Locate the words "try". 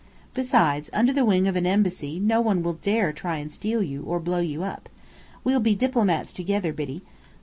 3.19-3.37